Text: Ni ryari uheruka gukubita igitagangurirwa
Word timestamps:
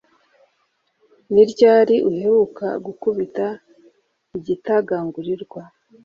Ni 1.33 1.43
ryari 1.51 1.95
uheruka 2.09 2.67
gukubita 2.85 3.45
igitagangurirwa 4.37 5.61